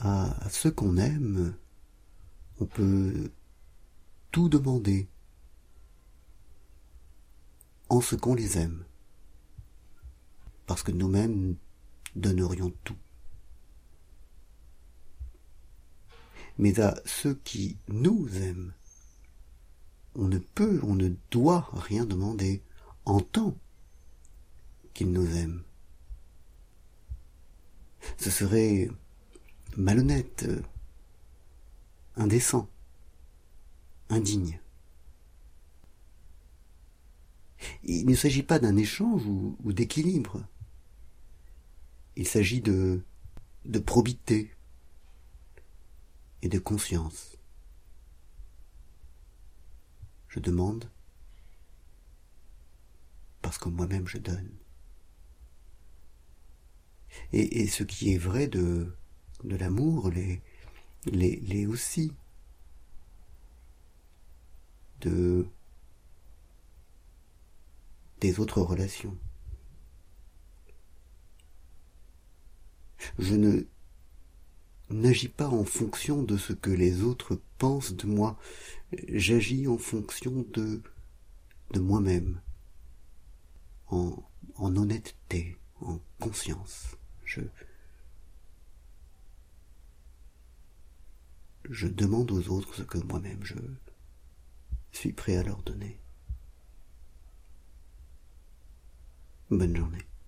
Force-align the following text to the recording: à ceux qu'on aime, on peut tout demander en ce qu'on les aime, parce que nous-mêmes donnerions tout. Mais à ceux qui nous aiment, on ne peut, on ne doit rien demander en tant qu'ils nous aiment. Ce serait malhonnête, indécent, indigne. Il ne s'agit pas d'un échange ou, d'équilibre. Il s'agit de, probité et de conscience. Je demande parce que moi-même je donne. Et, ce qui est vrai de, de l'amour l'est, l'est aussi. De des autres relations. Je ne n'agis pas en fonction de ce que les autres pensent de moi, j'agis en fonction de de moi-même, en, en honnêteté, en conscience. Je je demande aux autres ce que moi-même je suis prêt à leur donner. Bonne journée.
à 0.00 0.48
ceux 0.50 0.70
qu'on 0.70 0.96
aime, 0.96 1.54
on 2.58 2.66
peut 2.66 3.30
tout 4.30 4.48
demander 4.48 5.08
en 7.88 8.00
ce 8.00 8.16
qu'on 8.16 8.34
les 8.34 8.56
aime, 8.56 8.84
parce 10.66 10.82
que 10.82 10.92
nous-mêmes 10.92 11.56
donnerions 12.16 12.72
tout. 12.84 12.96
Mais 16.58 16.80
à 16.80 16.94
ceux 17.04 17.34
qui 17.34 17.78
nous 17.88 18.28
aiment, 18.36 18.72
on 20.14 20.28
ne 20.28 20.38
peut, 20.38 20.80
on 20.82 20.94
ne 20.94 21.10
doit 21.30 21.68
rien 21.72 22.04
demander 22.04 22.62
en 23.04 23.20
tant 23.20 23.56
qu'ils 24.94 25.12
nous 25.12 25.36
aiment. 25.36 25.62
Ce 28.18 28.30
serait 28.30 28.90
malhonnête, 29.76 30.46
indécent, 32.16 32.68
indigne. 34.08 34.60
Il 37.82 38.06
ne 38.06 38.14
s'agit 38.14 38.42
pas 38.42 38.58
d'un 38.58 38.76
échange 38.76 39.24
ou, 39.26 39.72
d'équilibre. 39.72 40.42
Il 42.16 42.26
s'agit 42.26 42.60
de, 42.60 43.02
probité 43.86 44.54
et 46.42 46.48
de 46.48 46.58
conscience. 46.58 47.36
Je 50.28 50.40
demande 50.40 50.90
parce 53.42 53.58
que 53.58 53.68
moi-même 53.68 54.06
je 54.06 54.18
donne. 54.18 54.50
Et, 57.32 57.66
ce 57.66 57.82
qui 57.82 58.12
est 58.12 58.18
vrai 58.18 58.46
de, 58.46 58.94
de 59.44 59.56
l'amour 59.56 60.10
l'est, 60.10 60.40
l'est 61.06 61.66
aussi. 61.66 62.12
De 65.00 65.46
des 68.20 68.38
autres 68.38 68.60
relations. 68.60 69.16
Je 73.18 73.34
ne 73.34 73.62
n'agis 74.90 75.28
pas 75.28 75.48
en 75.48 75.64
fonction 75.64 76.22
de 76.22 76.36
ce 76.36 76.52
que 76.52 76.70
les 76.70 77.02
autres 77.02 77.40
pensent 77.56 77.94
de 77.94 78.06
moi, 78.06 78.38
j'agis 79.08 79.66
en 79.68 79.78
fonction 79.78 80.44
de 80.52 80.82
de 81.72 81.80
moi-même, 81.80 82.40
en, 83.88 84.16
en 84.56 84.76
honnêteté, 84.76 85.56
en 85.80 86.00
conscience. 86.18 86.96
Je 87.24 87.42
je 91.70 91.86
demande 91.86 92.32
aux 92.32 92.48
autres 92.48 92.74
ce 92.74 92.82
que 92.82 92.98
moi-même 92.98 93.44
je 93.44 93.54
suis 94.90 95.12
prêt 95.12 95.36
à 95.36 95.44
leur 95.44 95.62
donner. 95.62 96.00
Bonne 99.50 99.76
journée. 99.76 100.09